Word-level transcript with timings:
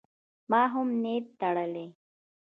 ما 0.51 0.61
هم 0.73 0.87
نیت 1.03 1.25
تړلی. 1.39 1.87